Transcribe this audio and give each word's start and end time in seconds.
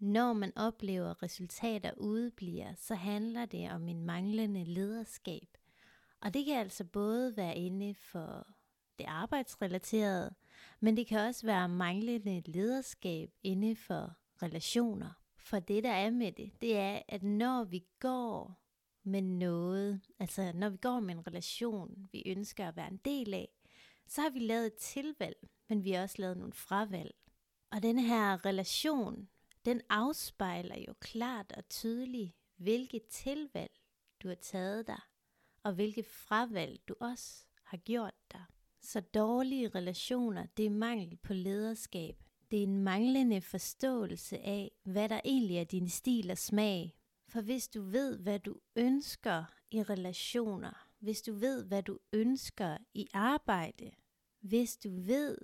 Når 0.00 0.32
man 0.32 0.52
oplever, 0.56 1.10
at 1.10 1.22
resultater 1.22 1.92
udebliver, 1.96 2.74
så 2.76 2.94
handler 2.94 3.46
det 3.46 3.72
om 3.72 3.88
en 3.88 4.04
manglende 4.04 4.64
lederskab. 4.64 5.58
Og 6.20 6.34
det 6.34 6.46
kan 6.46 6.56
altså 6.56 6.84
både 6.84 7.36
være 7.36 7.56
inde 7.56 7.94
for 7.94 8.46
det 8.98 9.04
arbejdsrelaterede, 9.08 10.34
men 10.80 10.96
det 10.96 11.06
kan 11.06 11.20
også 11.20 11.46
være 11.46 11.68
manglende 11.68 12.42
lederskab 12.46 13.30
inde 13.42 13.76
for 13.76 14.14
relationer. 14.42 15.10
For 15.36 15.58
det, 15.58 15.84
der 15.84 15.92
er 15.92 16.10
med 16.10 16.32
det, 16.32 16.52
det 16.60 16.76
er, 16.76 17.02
at 17.08 17.22
når 17.22 17.64
vi 17.64 17.84
går 17.98 18.60
med 19.04 19.22
noget, 19.22 20.00
altså 20.18 20.52
når 20.54 20.68
vi 20.68 20.76
går 20.76 21.00
med 21.00 21.14
en 21.14 21.26
relation, 21.26 22.08
vi 22.12 22.22
ønsker 22.26 22.68
at 22.68 22.76
være 22.76 22.90
en 22.90 23.00
del 23.04 23.34
af, 23.34 23.48
så 24.06 24.20
har 24.20 24.30
vi 24.30 24.38
lavet 24.38 24.66
et 24.66 24.74
tilvalg, 24.74 25.48
men 25.68 25.84
vi 25.84 25.90
har 25.90 26.02
også 26.02 26.16
lavet 26.18 26.36
nogle 26.36 26.52
fravalg. 26.52 27.14
Og 27.70 27.82
den 27.82 27.98
her 27.98 28.46
relation, 28.46 29.28
den 29.64 29.80
afspejler 29.88 30.78
jo 30.88 30.94
klart 31.00 31.52
og 31.52 31.68
tydeligt, 31.68 32.32
hvilke 32.56 33.00
tilvalg 33.10 33.72
du 34.22 34.28
har 34.28 34.34
taget 34.34 34.86
dig, 34.86 35.00
og 35.62 35.72
hvilke 35.72 36.02
fravalg 36.02 36.80
du 36.88 36.94
også 37.00 37.44
har 37.64 37.76
gjort 37.76 38.14
dig. 38.32 38.44
Så 38.80 39.00
dårlige 39.00 39.68
relationer, 39.68 40.46
det 40.56 40.66
er 40.66 40.70
mangel 40.70 41.16
på 41.16 41.32
lederskab. 41.32 42.22
Det 42.50 42.58
er 42.58 42.62
en 42.62 42.82
manglende 42.82 43.40
forståelse 43.40 44.38
af, 44.38 44.70
hvad 44.82 45.08
der 45.08 45.20
egentlig 45.24 45.56
er 45.56 45.64
din 45.64 45.88
stil 45.88 46.30
og 46.30 46.38
smag. 46.38 46.96
For 47.28 47.40
hvis 47.40 47.68
du 47.68 47.82
ved, 47.82 48.18
hvad 48.18 48.38
du 48.38 48.56
ønsker 48.76 49.44
i 49.70 49.82
relationer, 49.82 50.86
hvis 50.98 51.22
du 51.22 51.32
ved, 51.32 51.64
hvad 51.64 51.82
du 51.82 51.98
ønsker 52.12 52.78
i 52.94 53.06
arbejde, 53.12 53.90
hvis 54.40 54.76
du 54.76 54.90
ved, 54.90 55.38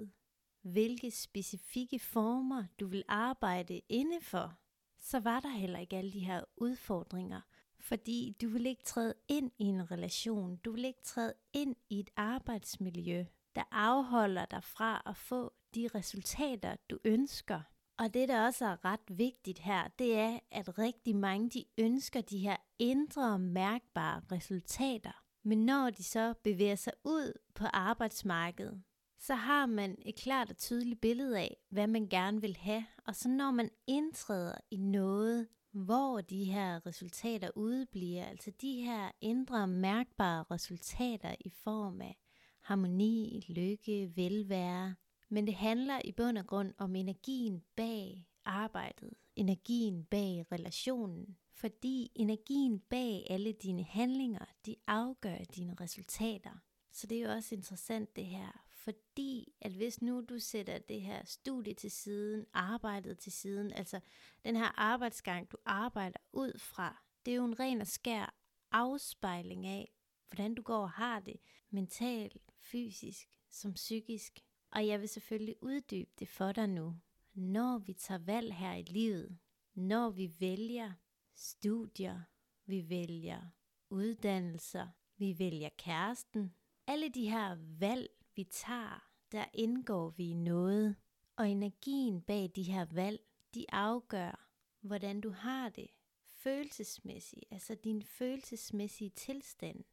hvilke 0.66 1.10
specifikke 1.10 1.98
former 1.98 2.64
du 2.80 2.86
vil 2.86 3.04
arbejde 3.08 3.80
indenfor, 3.88 4.58
så 4.98 5.20
var 5.20 5.40
der 5.40 5.48
heller 5.48 5.78
ikke 5.78 5.96
alle 5.96 6.12
de 6.12 6.20
her 6.20 6.44
udfordringer, 6.56 7.40
fordi 7.80 8.36
du 8.42 8.48
vil 8.48 8.66
ikke 8.66 8.82
træde 8.82 9.14
ind 9.28 9.50
i 9.58 9.64
en 9.64 9.90
relation, 9.90 10.56
du 10.56 10.72
vil 10.72 10.84
ikke 10.84 11.02
træde 11.02 11.34
ind 11.52 11.76
i 11.90 12.00
et 12.00 12.10
arbejdsmiljø, 12.16 13.24
der 13.56 13.62
afholder 13.70 14.44
dig 14.44 14.64
fra 14.64 15.02
at 15.06 15.16
få 15.16 15.52
de 15.74 15.88
resultater, 15.94 16.76
du 16.90 16.98
ønsker. 17.04 17.60
Og 17.98 18.14
det, 18.14 18.28
der 18.28 18.46
også 18.46 18.64
er 18.64 18.84
ret 18.84 19.18
vigtigt 19.18 19.58
her, 19.58 19.88
det 19.98 20.18
er, 20.18 20.38
at 20.50 20.78
rigtig 20.78 21.16
mange 21.16 21.50
de 21.50 21.64
ønsker 21.78 22.20
de 22.20 22.38
her 22.38 22.56
indre 22.78 23.38
mærkbare 23.38 24.22
resultater. 24.32 25.22
Men 25.42 25.66
når 25.66 25.90
de 25.90 26.04
så 26.04 26.34
bevæger 26.44 26.74
sig 26.74 26.92
ud 27.04 27.32
på 27.54 27.64
arbejdsmarkedet, 27.72 28.82
så 29.18 29.34
har 29.34 29.66
man 29.66 29.98
et 30.06 30.14
klart 30.14 30.50
og 30.50 30.56
tydeligt 30.56 31.00
billede 31.00 31.38
af, 31.38 31.56
hvad 31.68 31.86
man 31.86 32.08
gerne 32.08 32.40
vil 32.40 32.56
have. 32.56 32.86
Og 33.06 33.14
så 33.14 33.28
når 33.28 33.50
man 33.50 33.70
indtræder 33.86 34.54
i 34.70 34.76
noget, 34.76 35.48
hvor 35.72 36.20
de 36.20 36.44
her 36.44 36.86
resultater 36.86 37.50
udebliver, 37.56 38.24
altså 38.24 38.50
de 38.60 38.82
her 38.82 39.10
indre 39.20 39.66
mærkbare 39.66 40.44
resultater 40.50 41.34
i 41.40 41.50
form 41.50 42.00
af 42.00 42.16
harmoni, 42.60 43.44
lykke, 43.48 44.16
velvære. 44.16 44.94
Men 45.28 45.46
det 45.46 45.54
handler 45.54 46.00
i 46.04 46.12
bund 46.12 46.38
og 46.38 46.46
grund 46.46 46.74
om 46.78 46.96
energien 46.96 47.62
bag 47.76 48.26
arbejdet, 48.44 49.10
energien 49.36 50.04
bag 50.04 50.46
relationen, 50.52 51.36
fordi 51.54 52.12
energien 52.14 52.80
bag 52.80 53.26
alle 53.30 53.52
dine 53.52 53.84
handlinger, 53.84 54.44
de 54.66 54.76
afgør 54.86 55.38
dine 55.56 55.74
resultater. 55.80 56.50
Så 56.92 57.06
det 57.06 57.18
er 57.18 57.22
jo 57.22 57.30
også 57.30 57.54
interessant 57.54 58.16
det 58.16 58.26
her, 58.26 58.65
fordi 58.86 59.52
at 59.60 59.72
hvis 59.72 60.02
nu 60.02 60.24
du 60.28 60.38
sætter 60.38 60.78
det 60.78 61.00
her 61.00 61.24
studie 61.24 61.74
til 61.74 61.90
siden, 61.90 62.46
arbejdet 62.52 63.18
til 63.18 63.32
siden, 63.32 63.72
altså 63.72 64.00
den 64.44 64.56
her 64.56 64.80
arbejdsgang, 64.80 65.52
du 65.52 65.56
arbejder 65.64 66.18
ud 66.32 66.58
fra, 66.58 67.02
det 67.24 67.32
er 67.32 67.36
jo 67.36 67.44
en 67.44 67.60
ren 67.60 67.80
og 67.80 67.86
skær 67.86 68.34
afspejling 68.72 69.66
af, 69.66 69.92
hvordan 70.28 70.54
du 70.54 70.62
går 70.62 70.82
og 70.82 70.90
har 70.90 71.20
det 71.20 71.36
mentalt, 71.70 72.38
fysisk 72.58 73.28
som 73.50 73.72
psykisk. 73.72 74.40
Og 74.70 74.86
jeg 74.86 75.00
vil 75.00 75.08
selvfølgelig 75.08 75.62
uddybe 75.62 76.10
det 76.18 76.28
for 76.28 76.52
dig 76.52 76.68
nu. 76.68 76.96
Når 77.34 77.78
vi 77.78 77.92
tager 77.92 78.18
valg 78.18 78.54
her 78.54 78.74
i 78.74 78.82
livet, 78.82 79.38
når 79.74 80.10
vi 80.10 80.34
vælger 80.40 80.92
studier, 81.34 82.20
vi 82.66 82.88
vælger 82.88 83.42
uddannelser, 83.90 84.88
vi 85.16 85.38
vælger 85.38 85.68
kæresten, 85.78 86.54
alle 86.86 87.08
de 87.08 87.30
her 87.30 87.56
valg, 87.78 88.10
vi 88.36 88.44
tager, 88.44 89.08
der 89.32 89.44
indgår 89.54 90.10
vi 90.10 90.30
i 90.30 90.34
noget. 90.34 90.96
Og 91.36 91.48
energien 91.48 92.22
bag 92.22 92.50
de 92.56 92.62
her 92.62 92.86
valg, 92.92 93.20
de 93.54 93.64
afgør, 93.72 94.48
hvordan 94.80 95.20
du 95.20 95.30
har 95.30 95.68
det 95.68 95.88
følelsesmæssigt, 96.24 97.44
altså 97.50 97.74
din 97.74 98.02
følelsesmæssige 98.02 99.10
tilstand. 99.10 99.84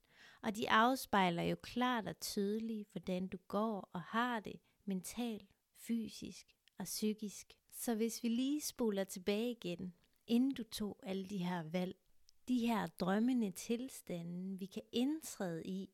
Og 0.41 0.55
de 0.55 0.69
afspejler 0.69 1.43
jo 1.43 1.55
klart 1.61 2.07
og 2.07 2.19
tydeligt, 2.19 2.89
hvordan 2.91 3.27
du 3.27 3.37
går 3.47 3.89
og 3.93 4.01
har 4.01 4.39
det 4.39 4.59
mentalt, 4.85 5.49
fysisk 5.75 6.47
og 6.77 6.85
psykisk. 6.85 7.53
Så 7.71 7.95
hvis 7.95 8.23
vi 8.23 8.27
lige 8.27 8.61
spoler 8.61 9.03
tilbage 9.03 9.51
igen, 9.51 9.93
inden 10.27 10.53
du 10.53 10.63
tog 10.63 10.99
alle 11.03 11.25
de 11.25 11.37
her 11.37 11.63
valg, 11.63 11.95
de 12.47 12.67
her 12.67 12.87
drømmende 12.87 13.51
tilstande, 13.51 14.59
vi 14.59 14.65
kan 14.65 14.83
indtræde 14.91 15.63
i, 15.65 15.89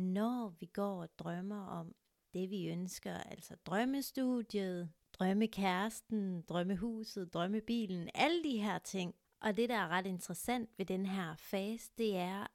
når 0.00 0.48
vi 0.60 0.66
går 0.66 1.02
og 1.02 1.08
drømmer 1.18 1.66
om 1.66 1.94
det, 2.34 2.50
vi 2.50 2.68
ønsker, 2.68 3.14
altså 3.14 3.56
drømmestudiet, 3.66 4.90
drømmekæresten, 5.12 6.42
drømmehuset, 6.42 7.34
drømmebilen, 7.34 8.10
alle 8.14 8.44
de 8.44 8.58
her 8.58 8.78
ting. 8.78 9.14
Og 9.40 9.56
det, 9.56 9.68
der 9.68 9.76
er 9.76 9.88
ret 9.88 10.06
interessant 10.06 10.70
ved 10.76 10.86
den 10.86 11.06
her 11.06 11.36
fase, 11.36 11.90
det 11.98 12.16
er, 12.16 12.46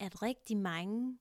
at 0.00 0.22
rigtig 0.22 0.56
mange, 0.56 1.18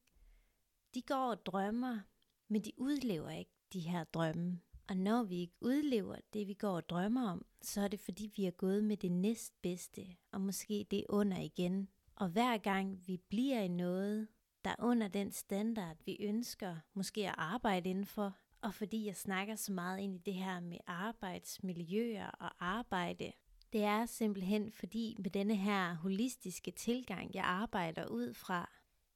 de 0.94 1.02
går 1.02 1.30
og 1.32 1.46
drømmer, 1.46 2.00
men 2.48 2.62
de 2.62 2.72
udlever 2.78 3.30
ikke 3.30 3.52
de 3.74 3.80
her 3.80 4.04
drømme. 4.04 4.60
Og 4.90 4.98
når 4.98 5.24
vi 5.24 5.36
ikke 5.36 5.58
udlever 5.62 6.16
det, 6.34 6.48
vi 6.48 6.54
går 6.54 6.76
og 6.76 6.90
drømmer 6.90 7.30
om, 7.30 7.46
så 7.62 7.82
er 7.82 7.88
det 7.88 8.00
fordi, 8.00 8.32
vi 8.36 8.46
er 8.46 8.52
gået 8.52 8.84
med 8.84 8.98
det 8.98 9.12
næstbedste, 9.12 10.08
og 10.32 10.42
måske 10.42 10.88
det 10.92 11.06
under 11.10 11.38
igen. 11.38 11.90
Og 12.16 12.30
hver 12.30 12.58
gang 12.58 13.08
vi 13.08 13.18
bliver 13.18 13.60
i 13.60 13.68
noget, 13.68 14.28
der 14.66 14.70
er 14.70 14.84
under 14.84 15.08
den 15.08 15.32
standard, 15.32 15.98
vi 16.06 16.18
ønsker 16.20 16.76
måske 16.94 17.28
at 17.28 17.36
arbejde 17.38 17.90
indenfor, 17.90 18.38
og 18.62 18.74
fordi 18.74 19.06
jeg 19.06 19.16
snakker 19.16 19.56
så 19.56 19.72
meget 19.72 20.00
ind 20.00 20.16
i 20.16 20.22
det 20.26 20.34
her 20.34 20.60
med 20.60 20.78
arbejdsmiljøer 20.88 22.28
og 22.28 22.52
arbejde, 22.60 23.32
det 23.74 23.84
er 23.84 24.06
simpelthen 24.06 24.72
fordi 24.72 25.16
med 25.20 25.32
denne 25.32 25.56
her 25.56 25.94
holistiske 25.94 26.72
tilgang, 26.72 27.36
jeg 27.36 27.44
arbejder 27.44 28.08
ud 28.08 28.34
fra, 28.34 28.70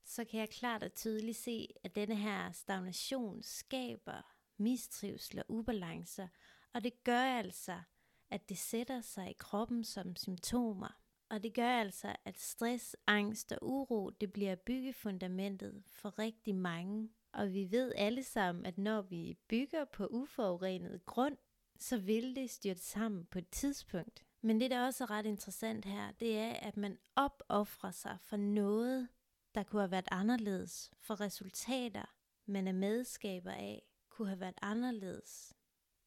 så 0.06 0.26
kan 0.26 0.40
jeg 0.40 0.50
klart 0.50 0.84
og 0.84 0.96
tydeligt 0.96 1.38
se, 1.38 1.68
at 1.84 1.96
denne 1.96 2.16
her 2.16 2.52
stagnation 2.52 3.44
skaber 3.44 4.22
mistrivsel 4.58 5.40
og 5.40 5.46
ubalancer, 5.50 6.28
og 6.74 6.84
det 6.84 7.04
gør 7.04 7.24
altså, 7.24 7.82
at 8.30 8.50
det 8.50 8.58
sætter 8.58 9.02
sig 9.02 9.30
i 9.30 9.36
kroppen 9.40 9.84
som 9.84 10.16
symptomer. 10.16 11.02
Og 11.30 11.44
det 11.44 11.54
gør 11.54 11.70
altså, 11.70 12.16
at 12.26 12.40
stress, 12.40 12.96
angst 13.08 13.52
og 13.52 13.58
uro, 13.62 14.10
det 14.10 14.34
bliver 14.34 14.56
byggefundamentet 14.56 15.84
for 15.88 16.20
rigtig 16.20 16.56
mange. 16.56 17.10
Og 17.34 17.54
vi 17.54 17.72
ved 17.72 17.94
alle 17.96 18.24
sammen, 18.24 18.66
at 18.66 18.78
når 18.78 19.02
vi 19.02 19.38
bygger 19.48 19.86
på 19.86 20.08
uforurenet 20.08 21.06
grund, 21.06 21.38
så 21.80 21.98
vil 21.98 22.36
det 22.36 22.50
styrte 22.50 22.82
sammen 22.82 23.26
på 23.26 23.40
et 23.40 23.50
tidspunkt. 23.50 24.26
Men 24.42 24.62
det, 24.62 24.72
der 24.72 24.86
også 24.86 25.04
er 25.04 25.12
ret 25.12 25.26
interessant 25.26 25.86
her, 25.86 26.12
det 26.12 26.38
er, 26.38 26.54
at 26.54 26.78
man 26.78 26.98
opoffrer 27.16 27.92
sig 27.92 28.18
for 28.22 28.38
noget, 28.38 29.08
der 29.56 29.64
kunne 29.64 29.82
have 29.82 29.92
været 29.92 30.08
anderledes, 30.12 30.92
for 31.00 31.22
resultater, 31.22 32.16
man 32.46 32.68
er 32.68 32.72
medskaber 32.72 33.52
af, 33.52 33.84
kunne 34.10 34.28
have 34.28 34.40
været 34.40 34.58
anderledes, 34.62 35.54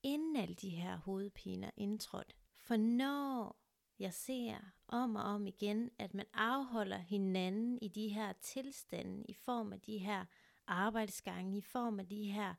inden 0.03 0.37
alle 0.37 0.55
de 0.55 0.69
her 0.69 0.97
hovedpiner 0.97 1.71
indtrådte. 1.77 2.35
For 2.57 2.77
når 2.77 3.57
jeg 4.01 4.15
ser 4.15 4.57
om 4.89 5.17
og 5.17 5.23
om 5.23 5.47
igen, 5.47 5.91
at 5.99 6.15
man 6.15 6.27
afholder 6.35 6.99
hinanden 6.99 7.79
i 7.83 7.89
de 7.89 8.09
her 8.09 8.33
tilstande, 8.33 9.25
i 9.29 9.35
form 9.35 9.73
af 9.73 9.81
de 9.81 9.99
her 9.99 10.25
arbejdsgange, 10.67 11.59
i 11.59 11.61
form 11.61 12.01
af 12.01 12.09
de 12.09 12.25
her 12.25 12.55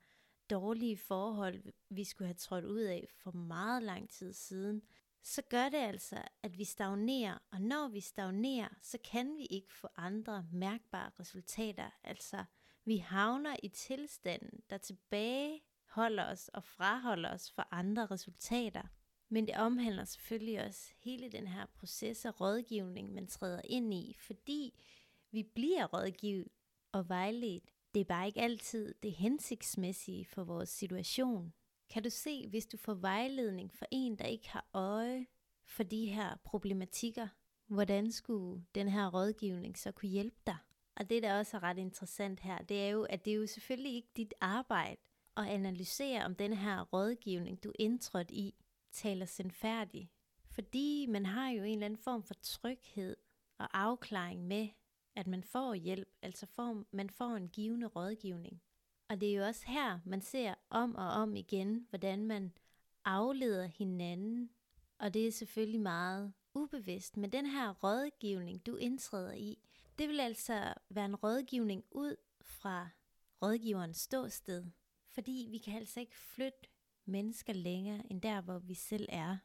dårlige 0.49 0.97
forhold, 0.97 1.63
vi 1.89 2.03
skulle 2.03 2.27
have 2.27 2.35
trådt 2.35 2.65
ud 2.65 2.81
af 2.81 3.07
for 3.09 3.31
meget 3.31 3.83
lang 3.83 4.09
tid 4.09 4.33
siden, 4.33 4.81
så 5.23 5.41
gør 5.49 5.69
det 5.69 5.77
altså, 5.77 6.21
at 6.43 6.57
vi 6.57 6.63
stagnerer, 6.63 7.37
og 7.51 7.61
når 7.61 7.87
vi 7.87 7.99
stagnerer, 7.99 8.69
så 8.81 8.97
kan 9.11 9.37
vi 9.37 9.45
ikke 9.45 9.73
få 9.73 9.87
andre 9.95 10.45
mærkbare 10.51 11.11
resultater. 11.19 11.89
Altså, 12.03 12.43
vi 12.85 12.97
havner 12.97 13.55
i 13.63 13.67
tilstanden, 13.67 14.63
der 14.69 14.77
tilbage 14.77 15.61
holder 15.85 16.25
os 16.25 16.49
og 16.53 16.63
fraholder 16.63 17.33
os 17.33 17.51
for 17.51 17.67
andre 17.71 18.05
resultater. 18.05 18.83
Men 19.33 19.47
det 19.47 19.55
omhandler 19.57 20.05
selvfølgelig 20.05 20.65
også 20.65 20.93
hele 20.99 21.29
den 21.29 21.47
her 21.47 21.65
proces 21.65 22.25
af 22.25 22.41
rådgivning, 22.41 23.13
man 23.13 23.27
træder 23.27 23.61
ind 23.63 23.93
i, 23.93 24.15
fordi 24.19 24.81
vi 25.31 25.43
bliver 25.43 25.85
rådgivet 25.85 26.47
og 26.91 27.09
vejledt. 27.09 27.63
Det 27.93 27.99
er 27.99 28.05
bare 28.05 28.27
ikke 28.27 28.41
altid 28.41 28.95
det 29.03 29.11
hensigtsmæssige 29.11 30.25
for 30.25 30.43
vores 30.43 30.69
situation. 30.69 31.53
Kan 31.89 32.03
du 32.03 32.09
se, 32.09 32.47
hvis 32.47 32.65
du 32.65 32.77
får 32.77 32.93
vejledning 32.93 33.73
for 33.73 33.85
en, 33.91 34.15
der 34.15 34.25
ikke 34.25 34.49
har 34.49 34.65
øje 34.73 35.25
for 35.63 35.83
de 35.83 36.05
her 36.05 36.37
problematikker. 36.43 37.27
Hvordan 37.67 38.11
skulle 38.11 38.65
den 38.75 38.87
her 38.87 39.07
rådgivning 39.13 39.77
så 39.77 39.91
kunne 39.91 40.09
hjælpe 40.09 40.39
dig? 40.45 40.57
Og 40.95 41.09
det, 41.09 41.23
der 41.23 41.37
også 41.37 41.57
er 41.57 41.63
ret 41.63 41.77
interessant 41.77 42.39
her, 42.39 42.57
det 42.57 42.81
er 42.81 42.89
jo, 42.89 43.03
at 43.03 43.25
det 43.25 43.33
er 43.33 43.37
jo 43.37 43.47
selvfølgelig 43.47 43.93
ikke 43.93 44.11
dit 44.17 44.33
arbejde 44.41 45.01
at 45.37 45.47
analysere, 45.47 46.25
om 46.25 46.35
den 46.35 46.53
her 46.53 46.81
rådgivning, 46.81 47.63
du 47.63 47.71
indtrådt 47.79 48.31
i, 48.31 48.55
taler 48.91 49.25
sandfærdig. 49.25 50.11
Fordi 50.45 51.05
man 51.09 51.25
har 51.25 51.49
jo 51.49 51.63
en 51.63 51.73
eller 51.73 51.85
anden 51.85 52.03
form 52.03 52.23
for 52.23 52.33
tryghed 52.33 53.17
og 53.57 53.79
afklaring 53.79 54.47
med, 54.47 54.69
at 55.15 55.27
man 55.27 55.43
får 55.43 55.73
hjælp, 55.73 56.09
altså 56.21 56.45
får, 56.45 56.83
man 56.91 57.09
får 57.09 57.35
en 57.35 57.47
givende 57.47 57.87
rådgivning. 57.87 58.61
Og 59.09 59.21
det 59.21 59.29
er 59.31 59.37
jo 59.37 59.45
også 59.45 59.63
her, 59.67 59.99
man 60.05 60.21
ser 60.21 60.53
om 60.69 60.95
og 60.95 61.09
om 61.09 61.35
igen, 61.35 61.87
hvordan 61.89 62.25
man 62.25 62.51
afleder 63.05 63.65
hinanden. 63.65 64.49
Og 64.99 65.13
det 65.13 65.27
er 65.27 65.31
selvfølgelig 65.31 65.81
meget 65.81 66.33
ubevidst, 66.53 67.17
men 67.17 67.31
den 67.31 67.45
her 67.45 67.73
rådgivning, 67.83 68.65
du 68.65 68.75
indtræder 68.75 69.33
i, 69.33 69.59
det 69.99 70.09
vil 70.09 70.19
altså 70.19 70.73
være 70.89 71.05
en 71.05 71.15
rådgivning 71.15 71.83
ud 71.91 72.15
fra 72.41 72.89
rådgiverens 73.41 73.97
ståsted. 73.97 74.65
Fordi 75.07 75.47
vi 75.51 75.57
kan 75.57 75.73
altså 75.73 75.99
ikke 75.99 76.17
flytte 76.17 76.69
mennesker 77.11 77.53
længere 77.53 78.11
end 78.11 78.21
der, 78.21 78.41
hvor 78.41 78.59
vi 78.59 78.73
selv 78.73 79.07
er. 79.09 79.37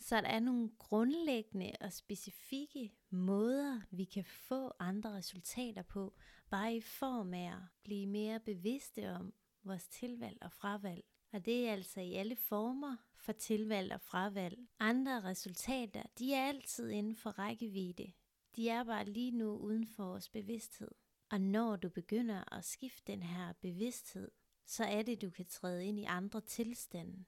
Så 0.00 0.16
der 0.16 0.28
er 0.28 0.40
nogle 0.40 0.70
grundlæggende 0.78 1.72
og 1.80 1.92
specifikke 1.92 2.92
måder, 3.10 3.80
vi 3.90 4.04
kan 4.04 4.24
få 4.24 4.72
andre 4.78 5.12
resultater 5.12 5.82
på, 5.82 6.14
bare 6.50 6.76
i 6.76 6.80
form 6.80 7.34
af 7.34 7.52
at 7.52 7.62
blive 7.82 8.06
mere 8.06 8.40
bevidste 8.40 9.10
om 9.10 9.32
vores 9.64 9.88
tilvalg 9.88 10.38
og 10.42 10.52
fravalg. 10.52 11.04
Og 11.32 11.44
det 11.44 11.68
er 11.68 11.72
altså 11.72 12.00
i 12.00 12.14
alle 12.14 12.36
former 12.36 12.96
for 13.16 13.32
tilvalg 13.32 13.92
og 13.92 14.00
fravalg. 14.00 14.58
Andre 14.78 15.24
resultater, 15.24 16.02
de 16.18 16.34
er 16.34 16.44
altid 16.48 16.90
inden 16.90 17.16
for 17.16 17.30
rækkevidde. 17.30 18.12
De 18.56 18.68
er 18.68 18.84
bare 18.84 19.04
lige 19.04 19.30
nu 19.30 19.56
uden 19.56 19.86
for 19.86 20.04
vores 20.04 20.28
bevidsthed. 20.28 20.90
Og 21.30 21.40
når 21.40 21.76
du 21.76 21.88
begynder 21.88 22.54
at 22.54 22.64
skifte 22.64 23.12
den 23.12 23.22
her 23.22 23.52
bevidsthed, 23.52 24.30
så 24.68 24.84
er 24.84 25.02
det, 25.02 25.22
du 25.22 25.30
kan 25.30 25.46
træde 25.46 25.86
ind 25.86 25.98
i 25.98 26.04
andre 26.04 26.40
tilstande. 26.40 27.24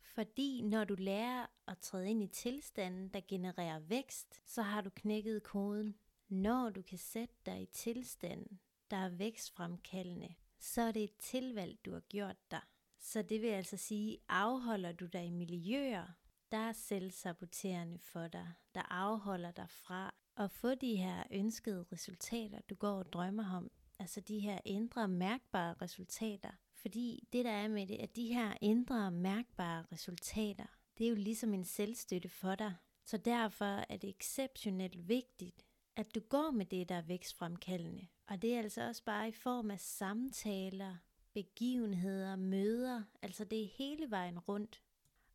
Fordi 0.00 0.62
når 0.62 0.84
du 0.84 0.94
lærer 0.98 1.46
at 1.66 1.78
træde 1.78 2.10
ind 2.10 2.22
i 2.22 2.26
tilstanden, 2.26 3.08
der 3.08 3.20
genererer 3.28 3.78
vækst, 3.78 4.40
så 4.46 4.62
har 4.62 4.80
du 4.80 4.90
knækket 4.90 5.42
koden. 5.42 5.96
Når 6.28 6.70
du 6.70 6.82
kan 6.82 6.98
sætte 6.98 7.34
dig 7.46 7.62
i 7.62 7.66
tilstanden, 7.66 8.60
der 8.90 8.96
er 8.96 9.08
vækstfremkaldende, 9.08 10.34
så 10.58 10.82
er 10.82 10.92
det 10.92 11.04
et 11.04 11.16
tilvalg, 11.16 11.84
du 11.84 11.92
har 11.92 12.00
gjort 12.00 12.50
dig. 12.50 12.60
Så 12.98 13.22
det 13.22 13.42
vil 13.42 13.48
altså 13.48 13.76
sige, 13.76 14.18
afholder 14.28 14.92
du 14.92 15.06
dig 15.06 15.26
i 15.26 15.30
miljøer, 15.30 16.06
der 16.52 16.58
er 16.58 16.72
selvsaboterende 16.72 17.98
for 17.98 18.28
dig, 18.28 18.52
der 18.74 18.92
afholder 18.92 19.50
dig 19.50 19.70
fra 19.70 20.14
at 20.36 20.50
få 20.50 20.74
de 20.74 20.96
her 20.96 21.24
ønskede 21.30 21.86
resultater, 21.92 22.60
du 22.70 22.74
går 22.74 22.98
og 22.98 23.12
drømmer 23.12 23.56
om, 23.56 23.70
altså 23.98 24.20
de 24.20 24.40
her 24.40 24.58
indre 24.64 25.08
mærkbare 25.08 25.74
resultater, 25.82 26.50
fordi 26.80 27.28
det 27.32 27.44
der 27.44 27.50
er 27.50 27.68
med 27.68 27.86
det, 27.86 27.96
at 27.96 28.16
de 28.16 28.34
her 28.34 28.54
indre 28.60 29.10
mærkbare 29.10 29.84
resultater, 29.92 30.66
det 30.98 31.04
er 31.04 31.10
jo 31.10 31.16
ligesom 31.16 31.54
en 31.54 31.64
selvstøtte 31.64 32.28
for 32.28 32.54
dig. 32.54 32.74
Så 33.04 33.16
derfor 33.16 33.84
er 33.88 33.96
det 33.96 34.10
exceptionelt 34.10 35.08
vigtigt, 35.08 35.66
at 35.96 36.14
du 36.14 36.20
går 36.20 36.50
med 36.50 36.66
det, 36.66 36.88
der 36.88 36.94
er 36.94 37.02
vækstfremkaldende. 37.02 38.06
Og 38.26 38.42
det 38.42 38.54
er 38.54 38.58
altså 38.58 38.86
også 38.88 39.04
bare 39.04 39.28
i 39.28 39.32
form 39.32 39.70
af 39.70 39.80
samtaler, 39.80 40.96
begivenheder, 41.32 42.36
møder, 42.36 43.02
altså 43.22 43.44
det 43.44 43.62
er 43.62 43.68
hele 43.78 44.10
vejen 44.10 44.38
rundt. 44.38 44.82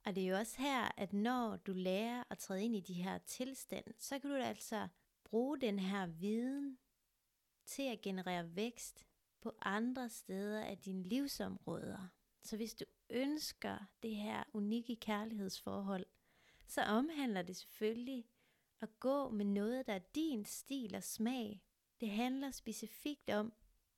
Og 0.05 0.15
det 0.15 0.23
er 0.23 0.27
jo 0.27 0.37
også 0.37 0.55
her, 0.57 0.91
at 0.97 1.13
når 1.13 1.55
du 1.55 1.73
lærer 1.73 2.23
at 2.29 2.37
træde 2.37 2.63
ind 2.63 2.75
i 2.75 2.79
de 2.79 2.93
her 2.93 3.17
tilstand, 3.17 3.85
så 3.99 4.19
kan 4.19 4.29
du 4.29 4.35
altså 4.35 4.87
bruge 5.23 5.61
den 5.61 5.79
her 5.79 6.05
viden 6.05 6.77
til 7.65 7.83
at 7.83 8.01
generere 8.01 8.55
vækst 8.55 9.05
på 9.45 9.53
andre 9.61 10.09
steder 10.09 10.63
af 10.63 10.77
dine 10.77 11.03
livsområder. 11.03 12.07
Så 12.43 12.55
hvis 12.55 12.73
du 12.73 12.85
ønsker 13.09 13.77
det 14.03 14.15
her 14.15 14.43
unikke 14.53 14.95
kærlighedsforhold, 14.95 16.05
så 16.67 16.81
omhandler 16.81 17.41
det 17.41 17.55
selvfølgelig 17.55 18.25
at 18.81 18.99
gå 18.99 19.29
med 19.29 19.45
noget, 19.45 19.87
der 19.87 19.93
er 19.93 19.99
din 20.15 20.45
stil 20.45 20.95
og 20.95 21.03
smag. 21.03 21.63
Det 21.99 22.09
handler 22.09 22.51
specifikt 22.51 23.29
om 23.29 23.53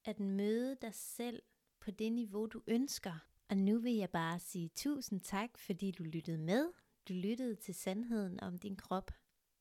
at 0.05 0.19
møde 0.19 0.77
dig 0.81 0.93
selv 0.93 1.43
på 1.79 1.91
det 1.91 2.11
niveau, 2.11 2.45
du 2.45 2.61
ønsker. 2.67 3.25
Og 3.49 3.57
nu 3.57 3.79
vil 3.79 3.95
jeg 3.95 4.09
bare 4.09 4.39
sige 4.39 4.69
tusind 4.75 5.21
tak, 5.21 5.57
fordi 5.57 5.91
du 5.91 6.03
lyttede 6.03 6.37
med. 6.37 6.71
Du 7.07 7.13
lyttede 7.13 7.55
til 7.55 7.75
sandheden 7.75 8.39
om 8.39 8.57
din 8.57 8.75
krop. 8.75 9.11